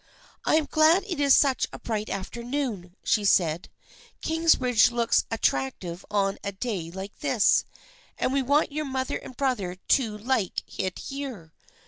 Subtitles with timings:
[0.45, 3.69] "I am glad it is such a bright afternoon," she said."
[4.23, 7.65] Kingsbridge looks attractive on a day like this
[8.17, 11.53] and we want your mother and brother to like it here.